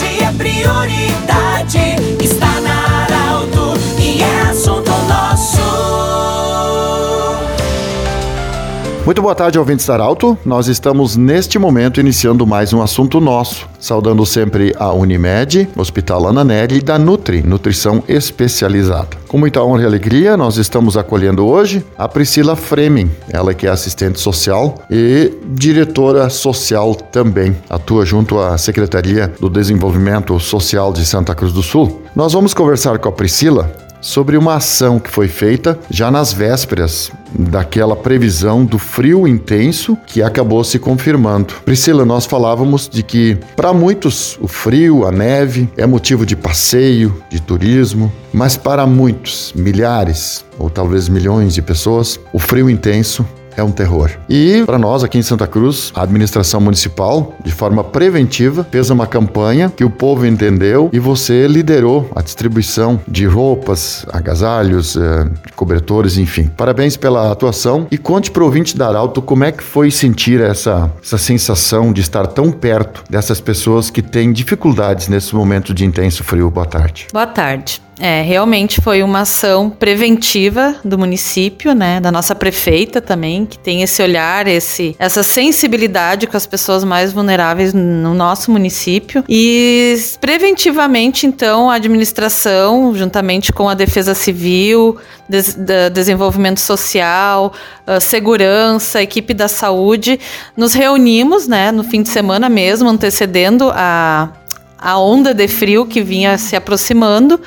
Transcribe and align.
é 0.00 0.32
prioridade. 0.32 2.11
Muito 9.12 9.20
boa 9.20 9.34
tarde, 9.34 9.58
ouvintes 9.58 9.84
da 9.84 9.92
Arauto. 9.92 10.38
Nós 10.42 10.68
estamos 10.68 11.18
neste 11.18 11.58
momento 11.58 12.00
iniciando 12.00 12.46
mais 12.46 12.72
um 12.72 12.80
assunto 12.80 13.20
nosso. 13.20 13.68
Saudando 13.78 14.24
sempre 14.24 14.74
a 14.78 14.90
Unimed, 14.90 15.68
Hospital 15.76 16.28
Ana 16.28 16.42
Nery 16.42 16.78
e 16.78 16.80
da 16.80 16.98
Nutri, 16.98 17.42
Nutrição 17.42 18.02
Especializada. 18.08 19.18
Com 19.28 19.36
muita 19.36 19.62
honra 19.62 19.82
e 19.82 19.84
alegria, 19.84 20.34
nós 20.34 20.56
estamos 20.56 20.96
acolhendo 20.96 21.46
hoje 21.46 21.84
a 21.98 22.08
Priscila 22.08 22.56
Fremen, 22.56 23.10
ela 23.30 23.52
que 23.52 23.66
é 23.66 23.70
assistente 23.70 24.18
social 24.18 24.76
e 24.90 25.30
diretora 25.44 26.30
social 26.30 26.94
também. 26.94 27.54
Atua 27.68 28.06
junto 28.06 28.38
à 28.38 28.56
Secretaria 28.56 29.30
do 29.38 29.50
Desenvolvimento 29.50 30.40
Social 30.40 30.90
de 30.90 31.04
Santa 31.04 31.34
Cruz 31.34 31.52
do 31.52 31.62
Sul. 31.62 32.00
Nós 32.16 32.32
vamos 32.32 32.54
conversar 32.54 32.98
com 32.98 33.10
a 33.10 33.12
Priscila 33.12 33.70
sobre 34.02 34.36
uma 34.36 34.56
ação 34.56 34.98
que 34.98 35.10
foi 35.10 35.28
feita 35.28 35.78
já 35.88 36.10
nas 36.10 36.32
vésperas 36.32 37.10
daquela 37.32 37.96
previsão 37.96 38.64
do 38.66 38.78
frio 38.78 39.26
intenso 39.26 39.96
que 40.06 40.22
acabou 40.22 40.62
se 40.64 40.78
confirmando. 40.78 41.54
Priscila, 41.64 42.04
nós 42.04 42.26
falávamos 42.26 42.88
de 42.88 43.02
que 43.02 43.38
para 43.56 43.72
muitos 43.72 44.36
o 44.40 44.48
frio, 44.48 45.06
a 45.06 45.12
neve 45.12 45.70
é 45.76 45.86
motivo 45.86 46.26
de 46.26 46.36
passeio, 46.36 47.22
de 47.30 47.40
turismo, 47.40 48.12
mas 48.34 48.56
para 48.56 48.86
muitos, 48.86 49.52
milhares 49.56 50.44
ou 50.58 50.68
talvez 50.68 51.08
milhões 51.08 51.54
de 51.54 51.62
pessoas, 51.62 52.20
o 52.32 52.38
frio 52.38 52.68
intenso 52.68 53.24
é 53.56 53.62
um 53.62 53.70
terror. 53.70 54.10
E 54.28 54.62
para 54.64 54.78
nós 54.78 55.04
aqui 55.04 55.18
em 55.18 55.22
Santa 55.22 55.46
Cruz, 55.46 55.92
a 55.94 56.02
administração 56.02 56.60
municipal, 56.60 57.34
de 57.44 57.52
forma 57.52 57.82
preventiva, 57.82 58.66
fez 58.70 58.90
uma 58.90 59.06
campanha 59.06 59.72
que 59.74 59.84
o 59.84 59.90
povo 59.90 60.26
entendeu 60.26 60.90
e 60.92 60.98
você 60.98 61.46
liderou 61.46 62.10
a 62.14 62.22
distribuição 62.22 63.00
de 63.06 63.26
roupas, 63.26 64.06
agasalhos, 64.12 64.96
eh, 64.96 65.28
cobertores, 65.56 66.18
enfim. 66.18 66.50
Parabéns 66.56 66.96
pela 66.96 67.30
atuação 67.30 67.86
e 67.90 67.98
conte 67.98 68.30
para 68.30 68.42
o 68.42 68.46
ouvinte 68.46 68.76
da 68.76 68.88
Arauto 68.88 69.22
como 69.22 69.44
é 69.44 69.52
que 69.52 69.62
foi 69.62 69.90
sentir 69.90 70.40
essa, 70.40 70.90
essa 71.02 71.18
sensação 71.18 71.92
de 71.92 72.00
estar 72.00 72.26
tão 72.26 72.50
perto 72.50 73.04
dessas 73.08 73.40
pessoas 73.40 73.90
que 73.90 74.02
têm 74.02 74.32
dificuldades 74.32 75.08
nesse 75.08 75.34
momento 75.34 75.74
de 75.74 75.84
intenso 75.84 76.24
frio. 76.24 76.50
Boa 76.50 76.66
tarde. 76.66 77.06
Boa 77.12 77.26
tarde. 77.26 77.80
É, 78.04 78.20
realmente 78.20 78.80
foi 78.80 79.00
uma 79.00 79.20
ação 79.20 79.70
preventiva 79.70 80.74
do 80.84 80.98
município, 80.98 81.72
né, 81.72 82.00
da 82.00 82.10
nossa 82.10 82.34
prefeita 82.34 83.00
também, 83.00 83.46
que 83.46 83.56
tem 83.56 83.80
esse 83.80 84.02
olhar, 84.02 84.48
esse, 84.48 84.96
essa 84.98 85.22
sensibilidade 85.22 86.26
com 86.26 86.36
as 86.36 86.44
pessoas 86.44 86.82
mais 86.82 87.12
vulneráveis 87.12 87.72
no 87.72 88.12
nosso 88.12 88.50
município. 88.50 89.22
E 89.28 89.94
preventivamente, 90.20 91.28
então, 91.28 91.70
a 91.70 91.74
administração, 91.74 92.92
juntamente 92.92 93.52
com 93.52 93.68
a 93.68 93.74
Defesa 93.74 94.14
Civil, 94.14 94.96
des, 95.28 95.54
da, 95.54 95.88
Desenvolvimento 95.88 96.58
Social, 96.58 97.52
segurança, 98.00 99.00
equipe 99.00 99.32
da 99.32 99.46
saúde, 99.46 100.18
nos 100.56 100.74
reunimos, 100.74 101.46
né, 101.46 101.70
no 101.70 101.84
fim 101.84 102.02
de 102.02 102.08
semana 102.08 102.48
mesmo, 102.48 102.88
antecedendo 102.88 103.70
a 103.72 104.28
a 104.84 104.98
onda 104.98 105.32
de 105.32 105.46
frio 105.46 105.86
que 105.86 106.02
vinha 106.02 106.36
se 106.36 106.56
aproximando 106.56 107.40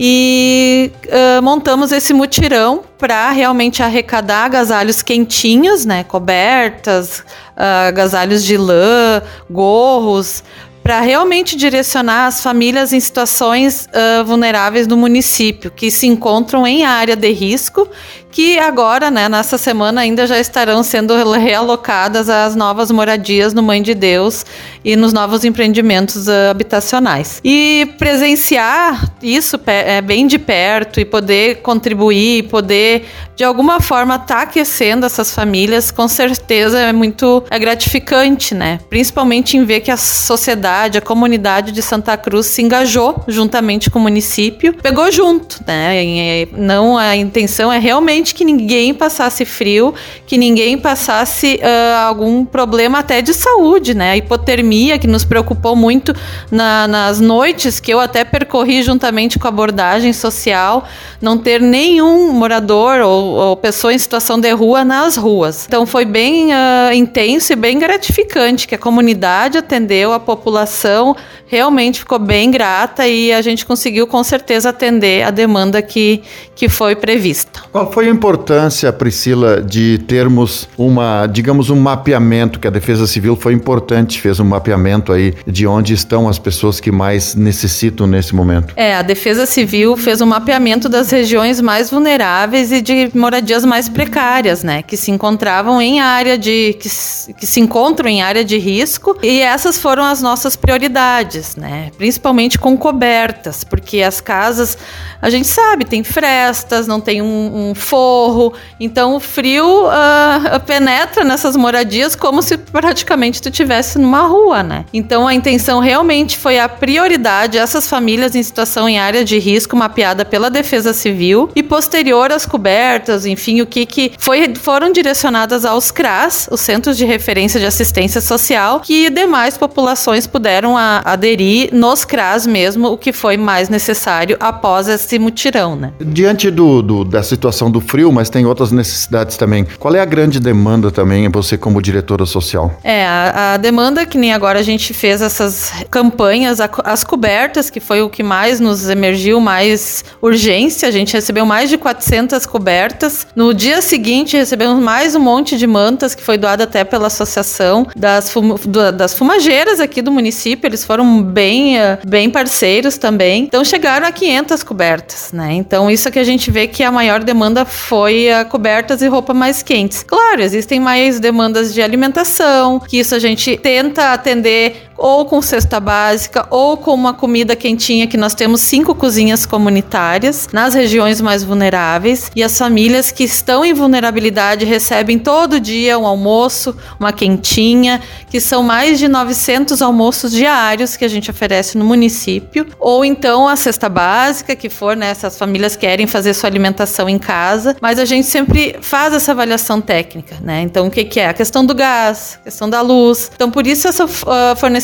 e 0.00 0.92
uh, 1.06 1.42
montamos 1.42 1.90
esse 1.90 2.14
mutirão 2.14 2.84
para 2.96 3.32
realmente 3.32 3.82
arrecadar 3.82 4.44
agasalhos 4.44 5.02
quentinhos, 5.02 5.84
né, 5.84 6.04
cobertas, 6.04 7.18
uh, 7.18 7.88
agasalhos 7.88 8.44
de 8.44 8.56
lã, 8.56 9.20
gorros, 9.50 10.44
para 10.84 11.00
realmente 11.00 11.56
direcionar 11.56 12.28
as 12.28 12.40
famílias 12.40 12.92
em 12.92 13.00
situações 13.00 13.88
uh, 13.88 14.24
vulneráveis 14.24 14.86
do 14.86 14.96
município, 14.96 15.68
que 15.68 15.90
se 15.90 16.06
encontram 16.06 16.64
em 16.64 16.84
área 16.84 17.16
de 17.16 17.32
risco 17.32 17.88
que 18.30 18.58
agora, 18.58 19.10
né, 19.10 19.28
nessa 19.28 19.58
semana 19.58 20.00
ainda 20.00 20.26
já 20.26 20.38
estarão 20.38 20.82
sendo 20.82 21.14
realocadas 21.32 22.28
as 22.28 22.54
novas 22.54 22.90
moradias 22.90 23.54
no 23.54 23.62
Mãe 23.62 23.82
de 23.82 23.94
Deus 23.94 24.44
e 24.84 24.96
nos 24.96 25.12
novos 25.12 25.44
empreendimentos 25.44 26.28
uh, 26.28 26.50
habitacionais. 26.50 27.40
E 27.44 27.88
presenciar 27.98 29.12
isso 29.22 29.58
é, 29.66 30.00
bem 30.00 30.26
de 30.26 30.38
perto 30.38 31.00
e 31.00 31.04
poder 31.04 31.56
contribuir, 31.56 32.44
poder 32.44 33.06
de 33.34 33.44
alguma 33.44 33.80
forma 33.80 34.16
estar 34.16 34.26
tá 34.26 34.42
aquecendo 34.42 35.06
essas 35.06 35.32
famílias, 35.32 35.90
com 35.90 36.08
certeza 36.08 36.78
é 36.78 36.92
muito 36.92 37.44
é 37.48 37.58
gratificante, 37.58 38.54
né? 38.54 38.80
Principalmente 38.90 39.56
em 39.56 39.64
ver 39.64 39.80
que 39.80 39.90
a 39.90 39.96
sociedade, 39.96 40.98
a 40.98 41.00
comunidade 41.00 41.70
de 41.70 41.80
Santa 41.80 42.16
Cruz 42.16 42.46
se 42.46 42.62
engajou 42.62 43.22
juntamente 43.28 43.90
com 43.90 44.00
o 44.00 44.02
município, 44.02 44.74
pegou 44.74 45.10
junto, 45.12 45.62
né? 45.66 46.04
E 46.04 46.48
não 46.52 46.98
a 46.98 47.14
intenção 47.14 47.72
é 47.72 47.78
realmente 47.78 48.17
realmente 48.18 48.34
que 48.34 48.44
ninguém 48.44 48.92
passasse 48.92 49.44
frio, 49.44 49.94
que 50.26 50.36
ninguém 50.36 50.76
passasse 50.76 51.60
uh, 51.62 52.06
algum 52.06 52.44
problema 52.44 52.98
até 52.98 53.22
de 53.22 53.32
saúde, 53.32 53.94
né? 53.94 54.12
A 54.12 54.16
hipotermia, 54.16 54.98
que 54.98 55.06
nos 55.06 55.24
preocupou 55.24 55.76
muito 55.76 56.14
na, 56.50 56.88
nas 56.88 57.20
noites, 57.20 57.78
que 57.80 57.92
eu 57.92 58.00
até 58.00 58.24
percorri 58.24 58.82
juntamente 58.82 59.38
com 59.38 59.46
a 59.46 59.50
abordagem 59.50 60.12
social, 60.12 60.84
não 61.20 61.38
ter 61.38 61.60
nenhum 61.60 62.32
morador 62.32 63.00
ou, 63.00 63.34
ou 63.34 63.56
pessoa 63.56 63.92
em 63.92 63.98
situação 63.98 64.38
de 64.38 64.50
rua 64.50 64.84
nas 64.84 65.16
ruas. 65.16 65.66
Então 65.66 65.86
foi 65.86 66.04
bem 66.04 66.48
uh, 66.48 66.92
intenso 66.92 67.52
e 67.52 67.56
bem 67.56 67.78
gratificante 67.78 68.66
que 68.66 68.74
a 68.74 68.78
comunidade 68.78 69.58
atendeu, 69.58 70.12
a 70.12 70.20
população 70.20 71.14
realmente 71.48 72.00
ficou 72.00 72.18
bem 72.18 72.50
grata 72.50 73.08
e 73.08 73.32
a 73.32 73.40
gente 73.40 73.64
conseguiu 73.64 74.06
com 74.06 74.22
certeza 74.22 74.68
atender 74.68 75.22
a 75.22 75.30
demanda 75.30 75.80
que, 75.80 76.22
que 76.54 76.68
foi 76.68 76.94
prevista. 76.94 77.62
Qual 77.72 77.90
foi 77.90 78.07
a 78.08 78.10
importância, 78.10 78.92
Priscila, 78.92 79.62
de 79.62 79.98
termos 79.98 80.68
uma, 80.76 81.26
digamos, 81.26 81.70
um 81.70 81.76
mapeamento, 81.76 82.58
que 82.58 82.66
a 82.66 82.70
Defesa 82.70 83.06
Civil 83.06 83.36
foi 83.36 83.52
importante, 83.52 84.20
fez 84.20 84.40
um 84.40 84.44
mapeamento 84.44 85.12
aí 85.12 85.34
de 85.46 85.66
onde 85.66 85.92
estão 85.94 86.28
as 86.28 86.38
pessoas 86.38 86.80
que 86.80 86.90
mais 86.90 87.34
necessitam 87.34 88.06
nesse 88.06 88.34
momento? 88.34 88.72
É, 88.76 88.96
a 88.96 89.02
Defesa 89.02 89.46
Civil 89.46 89.96
fez 89.96 90.20
um 90.20 90.26
mapeamento 90.26 90.88
das 90.88 91.10
regiões 91.10 91.60
mais 91.60 91.90
vulneráveis 91.90 92.72
e 92.72 92.80
de 92.80 93.10
moradias 93.14 93.64
mais 93.64 93.88
precárias, 93.88 94.62
né, 94.62 94.82
que 94.82 94.96
se 94.96 95.10
encontravam 95.10 95.80
em 95.80 96.00
área 96.00 96.38
de 96.38 96.74
que, 96.74 96.88
que 97.34 97.46
se 97.46 97.60
encontram 97.60 98.08
em 98.08 98.22
área 98.22 98.44
de 98.44 98.58
risco, 98.58 99.16
e 99.22 99.40
essas 99.40 99.78
foram 99.78 100.04
as 100.04 100.22
nossas 100.22 100.56
prioridades, 100.56 101.56
né? 101.56 101.90
Principalmente 101.96 102.58
com 102.58 102.76
cobertas, 102.76 103.64
porque 103.64 104.02
as 104.02 104.20
casas, 104.20 104.78
a 105.20 105.30
gente 105.30 105.46
sabe, 105.46 105.84
tem 105.84 106.02
frestas, 106.02 106.86
não 106.86 107.00
tem 107.00 107.20
um, 107.20 107.70
um 107.70 107.74
forro, 107.98 108.52
então 108.78 109.16
o 109.16 109.20
frio 109.20 109.86
uh, 109.86 110.60
penetra 110.64 111.24
nessas 111.24 111.56
moradias 111.56 112.14
como 112.14 112.40
se 112.40 112.56
praticamente 112.56 113.42
tu 113.42 113.50
tivesse 113.50 113.98
numa 113.98 114.22
rua, 114.26 114.62
né? 114.62 114.84
Então 114.92 115.26
a 115.26 115.34
intenção 115.34 115.80
realmente 115.80 116.38
foi 116.38 116.60
a 116.60 116.68
prioridade 116.68 117.58
essas 117.58 117.88
famílias 117.88 118.36
em 118.36 118.42
situação 118.42 118.88
em 118.88 118.98
área 118.98 119.24
de 119.24 119.38
risco 119.38 119.76
mapeada 119.76 120.24
pela 120.24 120.48
Defesa 120.48 120.92
Civil 120.92 121.50
e 121.56 121.62
posterior 121.62 122.30
às 122.30 122.46
cobertas, 122.46 123.26
enfim, 123.26 123.60
o 123.60 123.66
que 123.66 123.84
que 123.84 124.12
foi, 124.18 124.54
foram 124.54 124.92
direcionadas 124.92 125.64
aos 125.64 125.90
CRAS, 125.90 126.48
os 126.52 126.60
Centros 126.60 126.96
de 126.96 127.04
Referência 127.04 127.58
de 127.58 127.66
Assistência 127.66 128.20
Social, 128.20 128.80
que 128.80 129.10
demais 129.10 129.58
populações 129.58 130.26
puderam 130.26 130.76
a, 130.76 131.02
aderir 131.04 131.70
nos 131.72 132.04
CRAS 132.04 132.46
mesmo, 132.46 132.88
o 132.88 132.96
que 132.96 133.12
foi 133.12 133.36
mais 133.36 133.68
necessário 133.68 134.36
após 134.38 134.86
esse 134.86 135.18
mutirão, 135.18 135.74
né? 135.74 135.92
Diante 136.00 136.50
do, 136.50 136.80
do 136.80 137.04
da 137.04 137.22
situação 137.22 137.70
do 137.70 137.80
frio, 137.88 138.12
mas 138.12 138.28
tem 138.28 138.44
outras 138.44 138.70
necessidades 138.70 139.36
também. 139.36 139.66
Qual 139.78 139.94
é 139.94 140.00
a 140.00 140.04
grande 140.04 140.38
demanda 140.38 140.90
também, 140.90 141.28
você 141.28 141.56
como 141.56 141.80
diretora 141.80 142.26
social? 142.26 142.78
É, 142.84 143.04
a, 143.04 143.54
a 143.54 143.56
demanda 143.56 144.04
que 144.04 144.18
nem 144.18 144.32
agora 144.32 144.58
a 144.58 144.62
gente 144.62 144.92
fez 144.92 145.22
essas 145.22 145.72
campanhas, 145.90 146.60
a, 146.60 146.68
as 146.84 147.02
cobertas, 147.02 147.70
que 147.70 147.80
foi 147.80 148.02
o 148.02 148.10
que 148.10 148.22
mais 148.22 148.60
nos 148.60 148.88
emergiu, 148.88 149.40
mais 149.40 150.04
urgência. 150.20 150.88
A 150.88 150.92
gente 150.92 151.14
recebeu 151.14 151.46
mais 151.46 151.70
de 151.70 151.78
400 151.78 152.44
cobertas. 152.46 153.26
No 153.34 153.54
dia 153.54 153.80
seguinte, 153.80 154.36
recebemos 154.36 154.82
mais 154.82 155.14
um 155.14 155.20
monte 155.20 155.56
de 155.56 155.66
mantas, 155.66 156.14
que 156.14 156.22
foi 156.22 156.36
doada 156.36 156.64
até 156.64 156.84
pela 156.84 157.06
associação 157.06 157.86
das, 157.96 158.30
fum, 158.30 158.56
das 158.94 159.14
fumageiras 159.14 159.80
aqui 159.80 160.02
do 160.02 160.12
município. 160.12 160.68
Eles 160.68 160.84
foram 160.84 161.22
bem, 161.22 161.78
eh, 161.78 161.98
bem 162.06 162.28
parceiros 162.28 162.98
também. 162.98 163.44
Então, 163.44 163.64
chegaram 163.64 164.06
a 164.06 164.12
500 164.12 164.62
cobertas, 164.62 165.30
né? 165.32 165.54
Então, 165.54 165.90
isso 165.90 166.08
é 166.08 166.10
que 166.10 166.18
a 166.18 166.24
gente 166.24 166.50
vê 166.50 166.66
que 166.66 166.82
a 166.82 166.92
maior 166.92 167.22
demanda 167.22 167.64
foi 167.78 168.30
a 168.30 168.44
cobertas 168.44 169.00
e 169.02 169.06
roupa 169.06 169.32
mais 169.32 169.62
quentes. 169.62 170.02
Claro, 170.02 170.42
existem 170.42 170.80
mais 170.80 171.20
demandas 171.20 171.72
de 171.72 171.80
alimentação, 171.80 172.80
que 172.80 172.98
isso 172.98 173.14
a 173.14 173.18
gente 173.18 173.56
tenta 173.56 174.12
atender 174.12 174.87
ou 174.98 175.24
com 175.24 175.40
cesta 175.40 175.78
básica, 175.78 176.46
ou 176.50 176.76
com 176.76 176.92
uma 176.92 177.14
comida 177.14 177.54
quentinha, 177.54 178.08
que 178.08 178.16
nós 178.16 178.34
temos 178.34 178.60
cinco 178.62 178.94
cozinhas 178.94 179.46
comunitárias 179.46 180.48
nas 180.52 180.74
regiões 180.74 181.20
mais 181.20 181.44
vulneráveis. 181.44 182.30
E 182.34 182.42
as 182.42 182.58
famílias 182.58 183.12
que 183.12 183.22
estão 183.22 183.64
em 183.64 183.72
vulnerabilidade 183.72 184.64
recebem 184.64 185.18
todo 185.18 185.60
dia 185.60 185.98
um 185.98 186.06
almoço, 186.06 186.76
uma 186.98 187.12
quentinha, 187.12 188.02
que 188.28 188.40
são 188.40 188.62
mais 188.62 188.98
de 188.98 189.06
900 189.06 189.80
almoços 189.80 190.32
diários 190.32 190.96
que 190.96 191.04
a 191.04 191.08
gente 191.08 191.30
oferece 191.30 191.78
no 191.78 191.84
município. 191.84 192.66
Ou 192.80 193.04
então 193.04 193.46
a 193.46 193.54
cesta 193.54 193.88
básica, 193.88 194.56
que 194.56 194.68
for, 194.68 194.96
né? 194.96 195.10
Essas 195.10 195.38
famílias 195.38 195.76
querem 195.76 196.06
fazer 196.06 196.34
sua 196.34 196.48
alimentação 196.48 197.08
em 197.08 197.18
casa, 197.18 197.76
mas 197.80 197.98
a 197.98 198.04
gente 198.04 198.26
sempre 198.26 198.76
faz 198.80 199.14
essa 199.14 199.30
avaliação 199.30 199.80
técnica, 199.80 200.36
né? 200.42 200.62
Então, 200.62 200.88
o 200.88 200.90
que, 200.90 201.04
que 201.04 201.20
é? 201.20 201.28
A 201.28 201.34
questão 201.34 201.64
do 201.64 201.74
gás, 201.74 202.38
a 202.40 202.44
questão 202.44 202.68
da 202.68 202.80
luz. 202.80 203.30
Então, 203.34 203.50
por 203.50 203.66
isso, 203.66 203.86
esse 203.86 204.02
uh, 204.02 204.08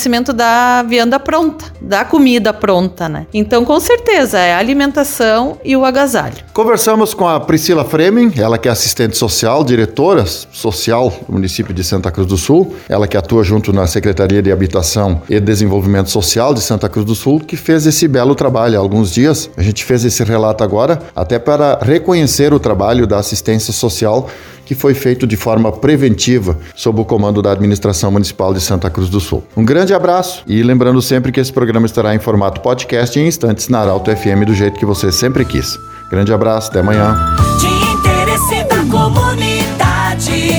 fornecimento 0.05 0.33
da 0.33 0.83
vianda 0.83 1.19
pronta, 1.19 1.65
da 1.81 2.05
comida 2.05 2.53
pronta, 2.53 3.09
né? 3.09 3.27
Então, 3.33 3.65
com 3.65 3.81
certeza, 3.81 4.39
é 4.39 4.55
a 4.55 4.59
alimentação 4.59 5.59
e 5.65 5.75
o 5.77 5.85
agasalho. 5.85 6.37
Conversamos 6.53 7.15
com 7.15 7.27
a 7.27 7.41
Priscila 7.41 7.85
Fremen, 7.85 8.31
ela 8.37 8.59
que 8.59 8.69
é 8.69 8.71
assistente 8.71 9.17
social, 9.17 9.65
diretora 9.65 10.27
social 10.27 11.11
do 11.27 11.33
município 11.33 11.73
de 11.73 11.83
Santa 11.83 12.11
Cruz 12.11 12.27
do 12.27 12.37
Sul, 12.37 12.75
ela 12.89 13.09
que 13.09 13.17
atua 13.17 13.43
junto 13.43 13.73
na 13.73 13.87
Secretaria 13.87 14.43
de 14.43 14.53
Habitação 14.53 15.23
e 15.29 15.41
Desenvolvimento 15.41 16.11
Social 16.11 16.53
de 16.53 16.61
Santa 16.61 16.89
Cruz 16.89 17.07
do 17.07 17.15
Sul, 17.15 17.41
que 17.41 17.57
fez 17.57 17.87
esse 17.87 18.07
belo 18.07 18.35
trabalho 18.35 18.77
há 18.77 18.83
alguns 18.83 19.11
dias. 19.11 19.49
A 19.57 19.63
gente 19.63 19.85
fez 19.85 20.05
esse 20.05 20.23
relato 20.23 20.63
agora 20.63 21.01
até 21.17 21.39
para 21.39 21.79
reconhecer 21.81 22.53
o 22.53 22.61
trabalho 22.61 23.07
da 23.07 23.19
assistência 23.19 23.73
social 23.73 24.29
que 24.65 24.75
foi 24.75 24.95
feito 24.95 25.27
de 25.27 25.37
forma 25.37 25.71
preventiva 25.71 26.59
sob 26.75 27.01
o 27.01 27.05
comando 27.05 27.43
da 27.43 27.53
Administração 27.53 28.11
Municipal 28.11 28.53
de 28.55 28.61
Santa 28.61 28.91
Cruz 28.91 29.09
do 29.09 29.21
Sul. 29.21 29.45
Um 29.57 29.65
grande 29.65 29.95
abraço 29.95 30.43
e 30.47 30.63
lembrando 30.63 31.01
sempre 31.03 31.33
que 31.33 31.41
esse 31.41 31.53
programa 31.53 31.87
estará 31.87 32.15
em 32.15 32.19
formato 32.19 32.61
podcast 32.61 33.19
em 33.19 33.27
instantes 33.27 33.69
na 33.69 33.81
Arauto 33.81 34.15
FM 34.15 34.45
do 34.47 34.55
jeito 34.55 34.79
que 34.79 34.87
você 34.87 35.13
sempre 35.13 35.45
quis. 35.45 35.79
Grande 36.11 36.33
abraço, 36.33 36.71
até 36.71 36.81
amanhã. 36.81 37.17
De 37.61 37.67
interesse 37.67 38.65
da 38.69 38.85
comunidade, 38.91 40.51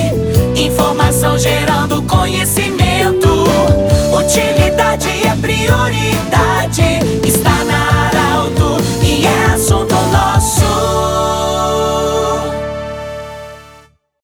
informação 0.55 1.37
gerando 1.37 2.01
conhecimento. 2.03 2.64